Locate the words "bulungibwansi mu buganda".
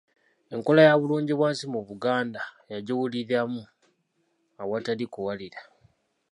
0.99-2.41